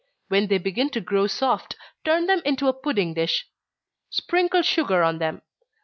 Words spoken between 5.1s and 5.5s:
them.